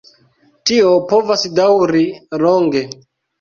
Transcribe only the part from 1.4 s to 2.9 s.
daŭri longe.